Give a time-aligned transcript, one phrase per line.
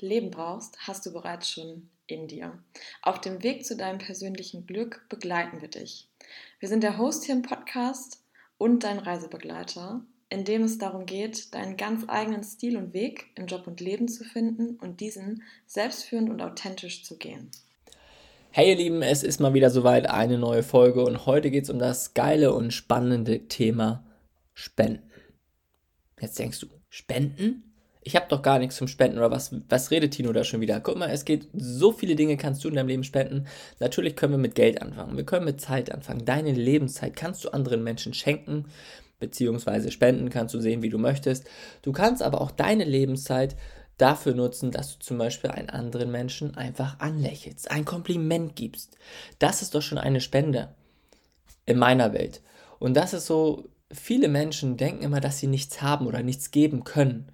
[0.00, 2.58] Leben brauchst, hast du bereits schon in dir.
[3.02, 6.08] Auf dem Weg zu deinem persönlichen Glück begleiten wir dich.
[6.58, 8.22] Wir sind der Host hier im Podcast
[8.58, 13.46] und dein Reisebegleiter, in dem es darum geht, deinen ganz eigenen Stil und Weg im
[13.46, 17.50] Job und Leben zu finden und diesen selbstführend und authentisch zu gehen.
[18.50, 21.70] Hey ihr Lieben, es ist mal wieder soweit eine neue Folge und heute geht es
[21.70, 24.04] um das geile und spannende Thema
[24.52, 25.10] Spenden.
[26.20, 27.73] Jetzt denkst du, Spenden?
[28.04, 30.78] Ich habe doch gar nichts zum Spenden oder was, was redet Tino da schon wieder?
[30.80, 33.46] Guck mal, es geht, so viele Dinge kannst du in deinem Leben spenden.
[33.80, 36.24] Natürlich können wir mit Geld anfangen, wir können mit Zeit anfangen.
[36.26, 38.66] Deine Lebenszeit kannst du anderen Menschen schenken,
[39.20, 41.48] beziehungsweise spenden, kannst du sehen, wie du möchtest.
[41.80, 43.56] Du kannst aber auch deine Lebenszeit
[43.96, 48.98] dafür nutzen, dass du zum Beispiel einen anderen Menschen einfach anlächelst, ein Kompliment gibst.
[49.38, 50.74] Das ist doch schon eine Spende
[51.64, 52.42] in meiner Welt.
[52.78, 56.84] Und das ist so, viele Menschen denken immer, dass sie nichts haben oder nichts geben
[56.84, 57.28] können.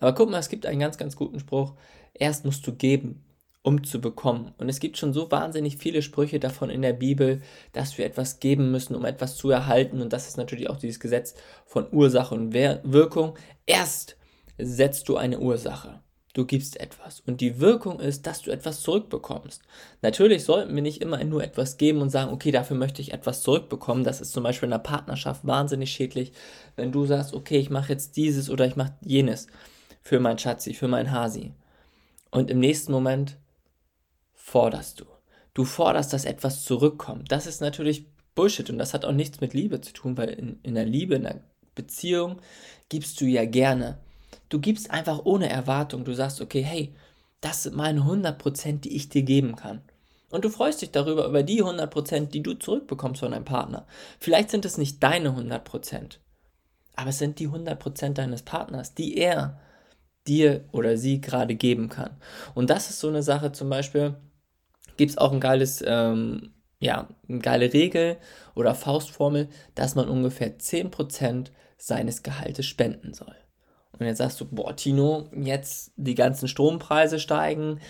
[0.00, 1.74] Aber guck mal, es gibt einen ganz, ganz guten Spruch.
[2.14, 3.22] Erst musst du geben,
[3.62, 4.52] um zu bekommen.
[4.58, 7.42] Und es gibt schon so wahnsinnig viele Sprüche davon in der Bibel,
[7.72, 10.00] dass wir etwas geben müssen, um etwas zu erhalten.
[10.00, 11.34] Und das ist natürlich auch dieses Gesetz
[11.66, 13.34] von Ursache und Wirkung.
[13.66, 14.16] Erst
[14.58, 16.00] setzt du eine Ursache.
[16.32, 17.20] Du gibst etwas.
[17.20, 19.62] Und die Wirkung ist, dass du etwas zurückbekommst.
[20.00, 23.42] Natürlich sollten wir nicht immer nur etwas geben und sagen, okay, dafür möchte ich etwas
[23.42, 24.04] zurückbekommen.
[24.04, 26.32] Das ist zum Beispiel in einer Partnerschaft wahnsinnig schädlich,
[26.76, 29.48] wenn du sagst, okay, ich mache jetzt dieses oder ich mache jenes
[30.00, 31.52] für mein Schatzi, für mein Hasi.
[32.30, 33.36] Und im nächsten Moment
[34.34, 35.04] forderst du.
[35.54, 37.32] Du forderst, dass etwas zurückkommt.
[37.32, 40.60] Das ist natürlich Bullshit und das hat auch nichts mit Liebe zu tun, weil in,
[40.62, 41.40] in der Liebe, in der
[41.74, 42.40] Beziehung
[42.88, 43.98] gibst du ja gerne.
[44.48, 46.04] Du gibst einfach ohne Erwartung.
[46.04, 46.94] Du sagst, okay, hey,
[47.40, 49.82] das sind meine 100%, die ich dir geben kann.
[50.30, 53.86] Und du freust dich darüber, über die 100%, die du zurückbekommst von deinem Partner.
[54.20, 56.18] Vielleicht sind es nicht deine 100%,
[56.94, 59.60] aber es sind die 100% deines Partners, die er
[60.26, 62.16] dir oder sie gerade geben kann.
[62.54, 64.14] Und das ist so eine Sache zum Beispiel,
[64.96, 68.16] gibt es auch ein geiles, ähm, ja, eine geile Regel
[68.54, 73.34] oder Faustformel, dass man ungefähr 10% seines Gehaltes spenden soll.
[73.98, 77.80] Und jetzt sagst du, boah, Tino, jetzt die ganzen Strompreise steigen,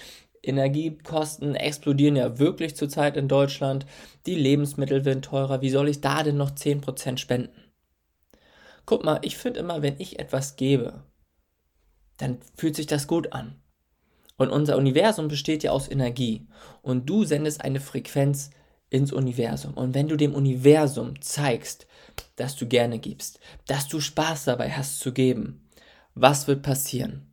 [0.43, 3.87] Energiekosten explodieren ja wirklich zurzeit in Deutschland,
[4.27, 7.65] die Lebensmittel werden teurer, wie soll ich da denn noch 10% spenden?
[8.87, 11.05] Guck mal, ich finde immer, wenn ich etwas gebe,
[12.21, 13.57] dann fühlt sich das gut an.
[14.37, 16.47] Und unser Universum besteht ja aus Energie.
[16.83, 18.51] Und du sendest eine Frequenz
[18.89, 19.75] ins Universum.
[19.75, 21.87] Und wenn du dem Universum zeigst,
[22.37, 25.69] dass du gerne gibst, dass du Spaß dabei hast zu geben,
[26.15, 27.27] was wird passieren?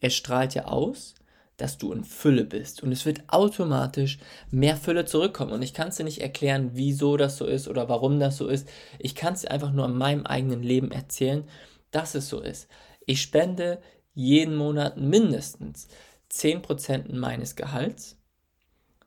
[0.00, 1.14] Es strahlt ja aus,
[1.56, 2.82] dass du in Fülle bist.
[2.82, 4.18] Und es wird automatisch
[4.50, 5.52] mehr Fülle zurückkommen.
[5.52, 8.48] Und ich kann es dir nicht erklären, wieso das so ist oder warum das so
[8.48, 8.68] ist.
[8.98, 11.44] Ich kann es dir einfach nur an meinem eigenen Leben erzählen,
[11.90, 12.68] dass es so ist.
[13.06, 13.80] Ich spende
[14.14, 15.88] jeden Monat mindestens
[16.30, 18.18] 10% meines Gehalts,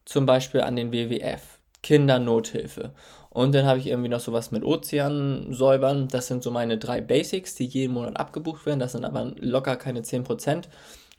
[0.06, 2.94] zum Beispiel an den WWF, Kindernothilfe.
[3.30, 6.08] Und dann habe ich irgendwie noch sowas mit Ozeansäubern.
[6.08, 8.80] Das sind so meine drei Basics, die jeden Monat abgebucht werden.
[8.80, 10.70] Das sind aber locker keine 10%.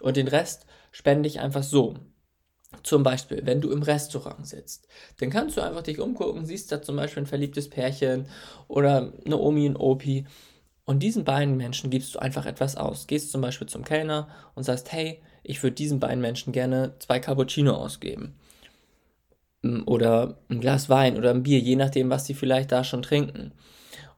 [0.01, 1.95] Und den Rest spende ich einfach so.
[2.83, 6.81] Zum Beispiel, wenn du im Restaurant sitzt, dann kannst du einfach dich umgucken, siehst da
[6.81, 8.27] zum Beispiel ein verliebtes Pärchen
[8.69, 10.27] oder eine Omi und Opi
[10.91, 13.06] und diesen beiden Menschen gibst du einfach etwas aus.
[13.06, 17.21] Gehst zum Beispiel zum Kellner und sagst, hey, ich würde diesen beiden Menschen gerne zwei
[17.21, 18.34] Cappuccino ausgeben.
[19.62, 23.03] Mm, oder ein Glas Wein oder ein Bier, je nachdem, was sie vielleicht da schon
[23.03, 23.53] trinken.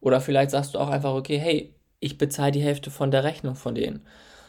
[0.00, 3.55] Oder vielleicht sagst du auch einfach, okay, hey, ich bezahle die Hälfte von der Rechnung
[3.55, 4.06] von denen.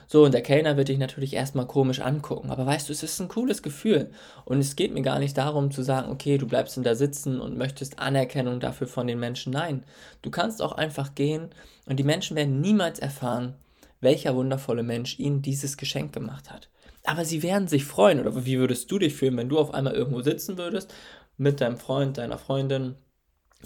[0.07, 2.49] So, und der Kellner wird dich natürlich erstmal komisch angucken.
[2.49, 4.11] Aber weißt du, es ist ein cooles Gefühl.
[4.45, 7.57] Und es geht mir gar nicht darum zu sagen, okay, du bleibst da sitzen und
[7.57, 9.53] möchtest Anerkennung dafür von den Menschen.
[9.53, 9.83] Nein,
[10.21, 11.49] du kannst auch einfach gehen
[11.85, 13.55] und die Menschen werden niemals erfahren,
[14.01, 16.69] welcher wundervolle Mensch ihnen dieses Geschenk gemacht hat.
[17.05, 18.19] Aber sie werden sich freuen.
[18.19, 20.93] Oder wie würdest du dich fühlen, wenn du auf einmal irgendwo sitzen würdest
[21.37, 22.95] mit deinem Freund, deiner Freundin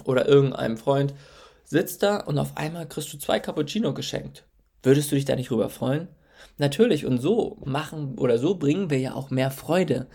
[0.04, 1.14] oder irgendeinem Freund,
[1.64, 4.46] sitzt da und auf einmal kriegst du zwei Cappuccino geschenkt.
[4.84, 6.08] Würdest du dich da nicht drüber freuen?
[6.58, 10.08] Natürlich, und so machen oder so bringen wir ja auch mehr Freude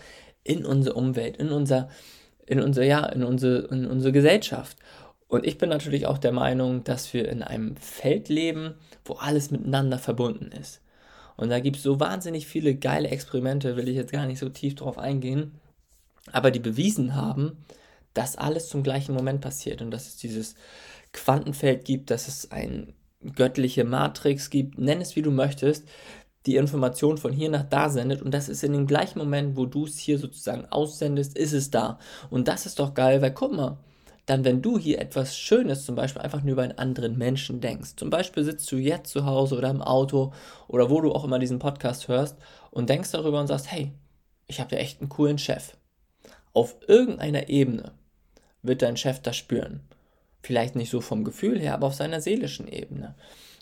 [0.43, 1.89] in unsere Umwelt, in unser,
[2.45, 4.77] in unser, ja, in unsere, in unsere Gesellschaft.
[5.27, 8.75] Und ich bin natürlich auch der Meinung, dass wir in einem Feld leben,
[9.05, 10.81] wo alles miteinander verbunden ist.
[11.37, 14.49] Und da gibt es so wahnsinnig viele geile Experimente, will ich jetzt gar nicht so
[14.49, 15.59] tief drauf eingehen,
[16.31, 17.57] aber die bewiesen haben,
[18.13, 20.55] dass alles zum gleichen Moment passiert und dass es dieses
[21.11, 22.93] Quantenfeld gibt, dass es eine
[23.35, 25.87] göttliche Matrix gibt, nenn es wie du möchtest,
[26.45, 29.65] die Information von hier nach da sendet und das ist in dem gleichen Moment, wo
[29.65, 31.99] du es hier sozusagen aussendest, ist es da.
[32.29, 33.77] Und das ist doch geil, weil guck mal,
[34.25, 37.95] dann wenn du hier etwas Schönes zum Beispiel einfach nur über einen anderen Menschen denkst,
[37.97, 40.33] zum Beispiel sitzt du jetzt zu Hause oder im Auto
[40.67, 42.37] oder wo du auch immer diesen Podcast hörst
[42.71, 43.91] und denkst darüber und sagst, hey,
[44.47, 45.77] ich habe ja echt einen coolen Chef.
[46.53, 47.93] Auf irgendeiner Ebene
[48.61, 49.81] wird dein Chef das spüren.
[50.41, 53.15] Vielleicht nicht so vom Gefühl her, aber auf seiner seelischen Ebene.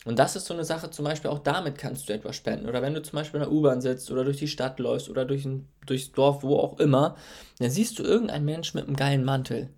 [0.04, 2.68] Und das ist so eine Sache, zum Beispiel auch damit kannst du etwas spenden.
[2.68, 5.24] Oder wenn du zum Beispiel in der U-Bahn sitzt oder durch die Stadt läufst oder
[5.24, 7.16] durch ein, durchs Dorf, wo auch immer,
[7.58, 9.70] dann siehst du irgendeinen Mensch mit einem geilen Mantel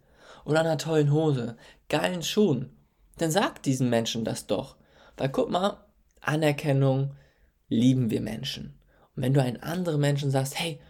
[0.46, 1.56] oder einer tollen Hose,
[1.88, 2.70] geilen Schuhen.
[3.18, 4.76] Dann sag diesen Menschen das doch.
[5.16, 5.84] Weil guck mal,
[6.20, 7.12] Anerkennung
[7.68, 8.78] lieben wir Menschen.
[9.14, 10.80] Und wenn du einen anderen Menschen sagst, hey,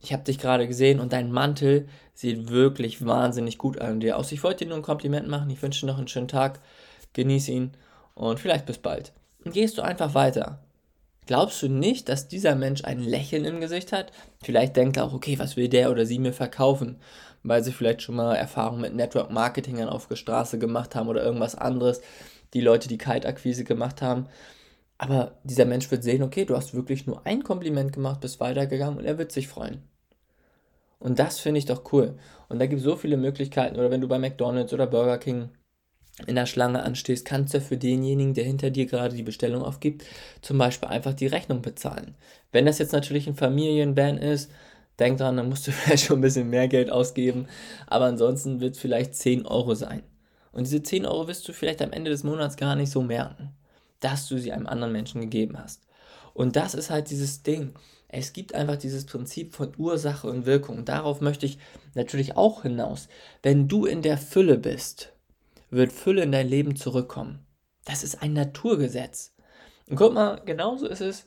[0.00, 4.32] ich habe dich gerade gesehen und dein Mantel sieht wirklich wahnsinnig gut an dir aus.
[4.32, 5.48] Ich wollte dir nur ein Kompliment machen.
[5.50, 6.60] Ich wünsche dir noch einen schönen Tag.
[7.12, 7.72] Genieß ihn
[8.14, 9.12] und vielleicht bis bald.
[9.44, 10.60] Und gehst du einfach weiter.
[11.26, 14.12] Glaubst du nicht, dass dieser Mensch ein Lächeln im Gesicht hat?
[14.42, 16.98] Vielleicht denkt er auch, okay, was will der oder sie mir verkaufen?
[17.44, 21.22] Weil sie vielleicht schon mal Erfahrung mit Network Marketing auf der Straße gemacht haben oder
[21.24, 22.00] irgendwas anderes.
[22.54, 24.26] Die Leute, die Kaltakquise gemacht haben.
[24.98, 28.98] Aber dieser Mensch wird sehen, okay, du hast wirklich nur ein Kompliment gemacht, bist weitergegangen
[28.98, 29.82] und er wird sich freuen.
[30.98, 32.16] Und das finde ich doch cool.
[32.48, 33.76] Und da gibt es so viele Möglichkeiten.
[33.76, 35.50] Oder wenn du bei McDonald's oder Burger King
[36.24, 40.04] in der Schlange anstehst, kannst du für denjenigen, der hinter dir gerade die Bestellung aufgibt,
[40.40, 42.14] zum Beispiel einfach die Rechnung bezahlen.
[42.52, 44.50] Wenn das jetzt natürlich ein Familienvan ist,
[44.98, 47.46] denk dran, dann musst du vielleicht schon ein bisschen mehr Geld ausgeben.
[47.86, 50.02] Aber ansonsten wird es vielleicht 10 Euro sein.
[50.52, 53.50] Und diese 10 Euro wirst du vielleicht am Ende des Monats gar nicht so merken,
[54.00, 55.86] dass du sie einem anderen Menschen gegeben hast.
[56.34, 57.72] Und das ist halt dieses Ding.
[58.08, 60.84] Es gibt einfach dieses Prinzip von Ursache und Wirkung.
[60.84, 61.58] Darauf möchte ich
[61.94, 63.08] natürlich auch hinaus.
[63.42, 65.11] Wenn du in der Fülle bist,
[65.72, 67.44] wird Fülle in dein Leben zurückkommen.
[67.84, 69.34] Das ist ein Naturgesetz.
[69.88, 71.26] Und guck mal, genauso ist es.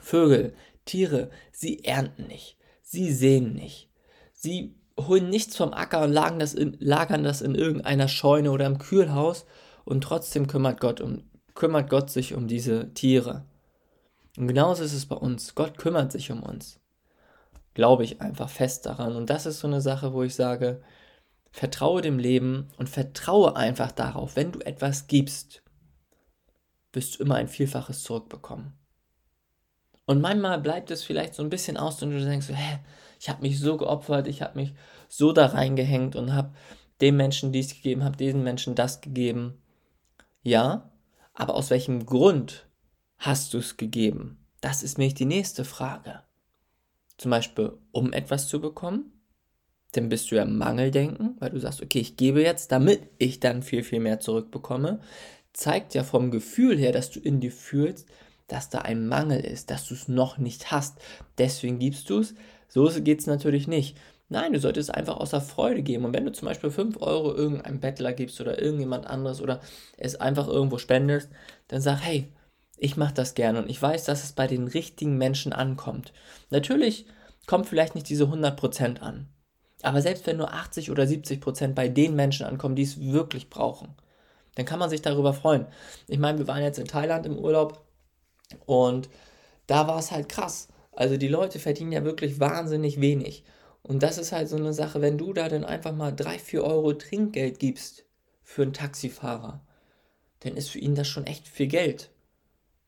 [0.00, 2.56] Vögel, Tiere, sie ernten nicht.
[2.82, 3.90] Sie sehen nicht.
[4.32, 8.66] Sie holen nichts vom Acker und lagern das in, lagern das in irgendeiner Scheune oder
[8.66, 9.46] im Kühlhaus
[9.84, 11.24] und trotzdem kümmert Gott, um,
[11.54, 13.44] kümmert Gott sich um diese Tiere.
[14.36, 15.54] Und genauso ist es bei uns.
[15.54, 16.80] Gott kümmert sich um uns.
[17.72, 19.16] Glaube ich einfach fest daran.
[19.16, 20.82] Und das ist so eine Sache, wo ich sage,
[21.54, 25.62] vertraue dem Leben und vertraue einfach darauf, wenn du etwas gibst,
[26.92, 28.72] wirst du immer ein Vielfaches zurückbekommen.
[30.04, 32.80] Und manchmal bleibt es vielleicht so ein bisschen aus und du denkst, hä,
[33.20, 34.74] ich habe mich so geopfert, ich habe mich
[35.08, 36.52] so da reingehängt und habe
[37.00, 39.62] dem Menschen dies gegeben, habe diesen Menschen das gegeben.
[40.42, 40.90] Ja,
[41.34, 42.66] aber aus welchem Grund
[43.16, 44.44] hast du es gegeben?
[44.60, 46.24] Das ist nämlich die nächste Frage.
[47.16, 49.13] Zum Beispiel, um etwas zu bekommen,
[49.96, 53.62] dann bist du ja Mangeldenken, weil du sagst, okay, ich gebe jetzt, damit ich dann
[53.62, 55.00] viel, viel mehr zurückbekomme.
[55.52, 58.08] Zeigt ja vom Gefühl her, dass du in dir fühlst,
[58.48, 60.98] dass da ein Mangel ist, dass du es noch nicht hast.
[61.38, 62.34] Deswegen gibst du es.
[62.68, 63.96] So geht es natürlich nicht.
[64.28, 66.04] Nein, du solltest es einfach außer Freude geben.
[66.04, 69.60] Und wenn du zum Beispiel 5 Euro irgendeinem Bettler gibst oder irgendjemand anderes oder
[69.96, 71.30] es einfach irgendwo spendest,
[71.68, 72.32] dann sag, hey,
[72.76, 76.12] ich mache das gerne und ich weiß, dass es bei den richtigen Menschen ankommt.
[76.50, 77.06] Natürlich
[77.46, 79.28] kommt vielleicht nicht diese 100% an.
[79.84, 83.94] Aber selbst wenn nur 80 oder 70% bei den Menschen ankommen, die es wirklich brauchen,
[84.54, 85.66] dann kann man sich darüber freuen.
[86.08, 87.84] Ich meine, wir waren jetzt in Thailand im Urlaub
[88.66, 89.08] und
[89.66, 90.68] da war es halt krass.
[90.92, 93.44] Also die Leute verdienen ja wirklich wahnsinnig wenig.
[93.82, 96.64] Und das ist halt so eine Sache, wenn du da dann einfach mal 3, 4
[96.64, 98.04] Euro Trinkgeld gibst
[98.42, 99.60] für einen Taxifahrer,
[100.40, 102.10] dann ist für ihn das schon echt viel Geld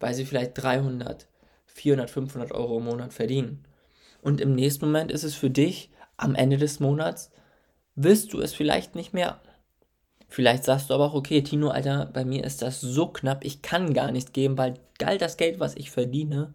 [0.01, 1.27] weil sie vielleicht 300,
[1.67, 3.65] 400, 500 Euro im Monat verdienen.
[4.23, 7.31] Und im nächsten Moment ist es für dich am Ende des Monats,
[7.95, 9.41] wirst du es vielleicht nicht mehr.
[10.29, 13.63] Vielleicht sagst du aber auch, okay, Tino, Alter, bei mir ist das so knapp, ich
[13.63, 16.53] kann gar nichts geben, weil all das Geld, was ich verdiene,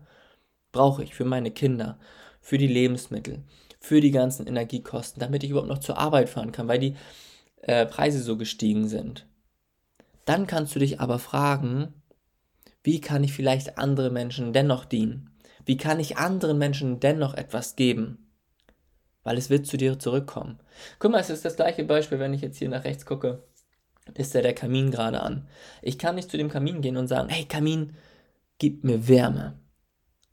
[0.72, 1.98] brauche ich für meine Kinder,
[2.42, 3.44] für die Lebensmittel,
[3.80, 6.96] für die ganzen Energiekosten, damit ich überhaupt noch zur Arbeit fahren kann, weil die
[7.62, 9.26] äh, Preise so gestiegen sind.
[10.26, 11.94] Dann kannst du dich aber fragen,
[12.84, 15.30] wie kann ich vielleicht anderen Menschen dennoch dienen?
[15.66, 18.31] Wie kann ich anderen Menschen dennoch etwas geben?
[19.24, 20.60] Weil es wird zu dir zurückkommen.
[21.00, 23.44] Guck mal, es ist das gleiche Beispiel, wenn ich jetzt hier nach rechts gucke.
[24.16, 25.48] Ist da der Kamin gerade an.
[25.82, 27.96] Ich kann nicht zu dem Kamin gehen und sagen, hey Kamin,
[28.58, 29.60] gib mir Wärme,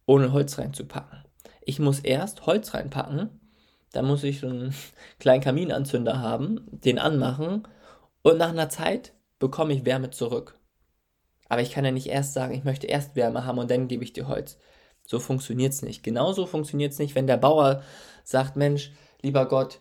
[0.06, 1.24] ohne Holz reinzupacken.
[1.60, 3.28] Ich muss erst Holz reinpacken,
[3.92, 4.74] dann muss ich so einen
[5.18, 7.68] kleinen Kaminanzünder haben, den anmachen
[8.22, 10.58] und nach einer Zeit bekomme ich Wärme zurück.
[11.48, 14.04] Aber ich kann ja nicht erst sagen, ich möchte erst Wärme haben und dann gebe
[14.04, 14.58] ich dir Holz.
[15.08, 16.02] So funktioniert es nicht.
[16.02, 17.82] Genauso funktioniert es nicht, wenn der Bauer
[18.24, 19.80] sagt, Mensch, lieber Gott,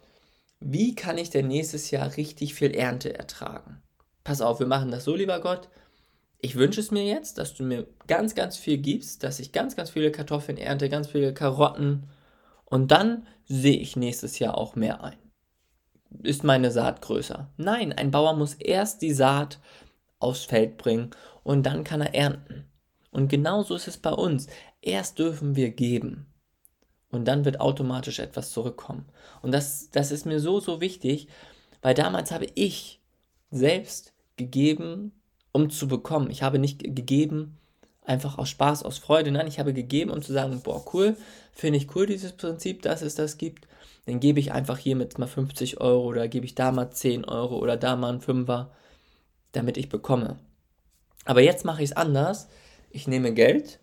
[0.62, 3.84] wie kann ich denn nächstes Jahr richtig viel Ernte ertragen?
[4.24, 5.68] Pass auf, wir machen das so, lieber Gott.
[6.40, 9.76] Ich wünsche es mir jetzt, dass du mir ganz, ganz viel gibst, dass ich ganz,
[9.76, 12.08] ganz viele Kartoffeln ernte, ganz viele Karotten
[12.64, 15.18] und dann sehe ich nächstes Jahr auch mehr ein.
[16.24, 17.52] Ist meine Saat größer?
[17.58, 19.60] Nein, ein Bauer muss erst die Saat
[20.20, 21.12] aufs Feld bringen
[21.44, 22.64] und dann kann er ernten.
[23.18, 24.46] Und genauso ist es bei uns.
[24.80, 26.28] Erst dürfen wir geben.
[27.10, 29.06] Und dann wird automatisch etwas zurückkommen.
[29.42, 31.28] Und das, das ist mir so, so wichtig,
[31.82, 33.02] weil damals habe ich
[33.50, 35.14] selbst gegeben,
[35.52, 36.30] um zu bekommen.
[36.30, 37.58] Ich habe nicht gegeben,
[38.04, 39.32] einfach aus Spaß, aus Freude.
[39.32, 41.18] Nein, ich habe gegeben, um zu sagen, boah, cool,
[41.54, 43.68] finde ich cool dieses Prinzip, dass es das gibt.
[44.06, 47.26] Dann gebe ich einfach hier mit mal 50 Euro oder gebe ich da mal 10
[47.26, 48.70] Euro oder da mal einen Fünfer,
[49.54, 50.38] damit ich bekomme.
[51.26, 52.48] Aber jetzt mache ich es anders.
[52.98, 53.80] Ich nehme Geld,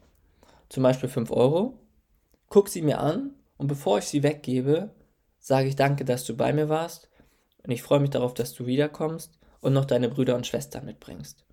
[0.69, 1.79] zum Beispiel 5 Euro,
[2.49, 4.91] gucke sie mir an und bevor ich sie weggebe,
[5.39, 7.09] sage ich danke, dass du bei mir warst
[7.63, 11.45] und ich freue mich darauf, dass du wiederkommst und noch deine Brüder und Schwestern mitbringst.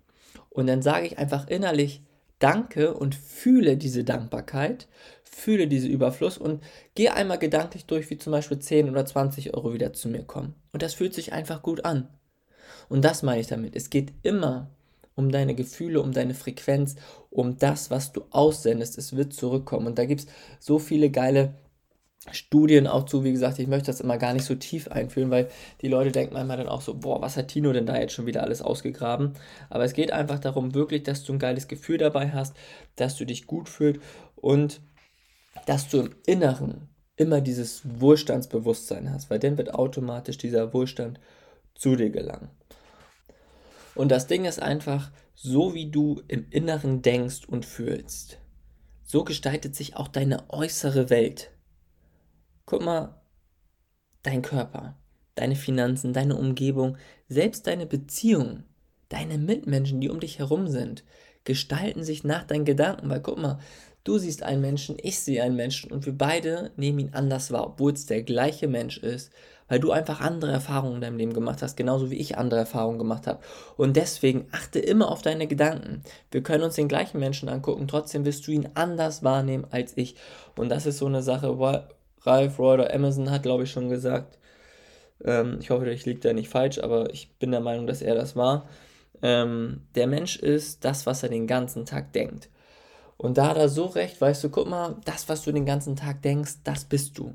[0.50, 2.02] Und dann sage ich einfach innerlich
[2.40, 4.88] Danke und fühle diese Dankbarkeit,
[5.22, 6.64] fühle diesen Überfluss und
[6.96, 10.56] gehe einmal gedanklich durch, wie zum Beispiel 10 oder 20 Euro wieder zu mir kommen.
[10.72, 12.08] Und das fühlt sich einfach gut an.
[12.88, 13.76] Und das meine ich damit.
[13.76, 14.68] Es geht immer
[15.14, 16.96] um deine Gefühle, um deine Frequenz,
[17.32, 18.98] um das, was du aussendest.
[18.98, 19.86] Es wird zurückkommen.
[19.86, 20.26] Und da gibt es
[20.60, 21.54] so viele geile
[22.30, 23.24] Studien auch zu.
[23.24, 25.48] Wie gesagt, ich möchte das immer gar nicht so tief einführen, weil
[25.80, 28.26] die Leute denken manchmal dann auch so, boah, was hat Tino denn da jetzt schon
[28.26, 29.32] wieder alles ausgegraben?
[29.70, 32.54] Aber es geht einfach darum, wirklich, dass du ein geiles Gefühl dabei hast,
[32.96, 34.00] dass du dich gut fühlst
[34.36, 34.80] und
[35.66, 41.18] dass du im Inneren immer dieses Wohlstandsbewusstsein hast, weil dann wird automatisch dieser Wohlstand
[41.74, 42.50] zu dir gelangen.
[43.94, 48.38] Und das Ding ist einfach, so wie du im Inneren denkst und fühlst,
[49.02, 51.50] so gestaltet sich auch deine äußere Welt.
[52.64, 53.20] Guck mal,
[54.22, 54.96] dein Körper,
[55.34, 56.96] deine Finanzen, deine Umgebung,
[57.28, 58.64] selbst deine Beziehungen,
[59.08, 61.04] deine Mitmenschen, die um dich herum sind,
[61.44, 63.10] gestalten sich nach deinen Gedanken.
[63.10, 63.58] Weil guck mal,
[64.04, 67.66] du siehst einen Menschen, ich sehe einen Menschen und wir beide nehmen ihn anders wahr,
[67.66, 69.32] obwohl es der gleiche Mensch ist,
[69.72, 72.98] weil du einfach andere Erfahrungen in deinem Leben gemacht hast, genauso wie ich andere Erfahrungen
[72.98, 73.38] gemacht habe.
[73.78, 76.02] Und deswegen achte immer auf deine Gedanken.
[76.30, 80.16] Wir können uns den gleichen Menschen angucken, trotzdem wirst du ihn anders wahrnehmen als ich.
[80.58, 81.58] Und das ist so eine Sache,
[82.20, 84.36] Ralph Reuter Amazon hat, glaube ich, schon gesagt.
[85.24, 88.14] Ähm, ich hoffe, ich liege da nicht falsch, aber ich bin der Meinung, dass er
[88.14, 88.68] das war.
[89.22, 92.50] Ähm, der Mensch ist das, was er den ganzen Tag denkt.
[93.16, 95.96] Und da hat er so recht, weißt du, guck mal, das, was du den ganzen
[95.96, 97.34] Tag denkst, das bist du.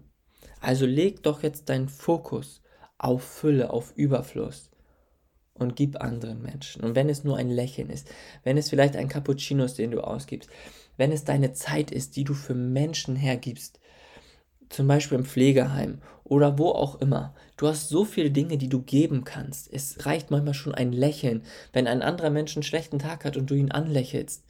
[0.62, 2.62] Also leg doch jetzt deinen Fokus
[2.98, 4.70] auf Fülle, auf Überfluss
[5.54, 6.84] und gib anderen Menschen.
[6.84, 8.10] Und wenn es nur ein Lächeln ist,
[8.44, 10.50] wenn es vielleicht ein Cappuccino ist, den du ausgibst,
[10.98, 13.80] wenn es deine Zeit ist, die du für Menschen hergibst,
[14.70, 17.34] zum Beispiel im Pflegeheim oder wo auch immer.
[17.56, 19.72] Du hast so viele Dinge, die du geben kannst.
[19.72, 21.44] Es reicht manchmal schon ein Lächeln.
[21.72, 24.44] Wenn ein anderer Mensch einen schlechten Tag hat und du ihn anlächelst,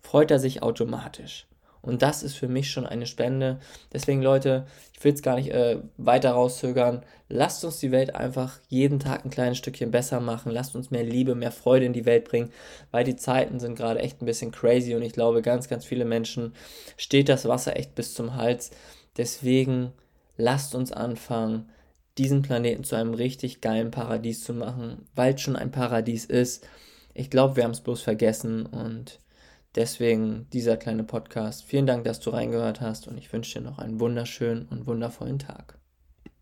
[0.00, 1.46] freut er sich automatisch.
[1.84, 3.58] Und das ist für mich schon eine Spende.
[3.92, 7.02] Deswegen, Leute, ich will es gar nicht äh, weiter rauszögern.
[7.28, 10.50] Lasst uns die Welt einfach jeden Tag ein kleines Stückchen besser machen.
[10.50, 12.50] Lasst uns mehr Liebe, mehr Freude in die Welt bringen,
[12.90, 16.06] weil die Zeiten sind gerade echt ein bisschen crazy und ich glaube, ganz, ganz viele
[16.06, 16.54] Menschen
[16.96, 18.70] steht das Wasser echt bis zum Hals.
[19.18, 19.92] Deswegen
[20.38, 21.68] lasst uns anfangen,
[22.16, 26.66] diesen Planeten zu einem richtig geilen Paradies zu machen, weil es schon ein Paradies ist.
[27.12, 29.20] Ich glaube, wir haben es bloß vergessen und
[29.74, 31.64] Deswegen dieser kleine Podcast.
[31.64, 35.38] Vielen Dank, dass du reingehört hast und ich wünsche dir noch einen wunderschönen und wundervollen
[35.38, 35.78] Tag.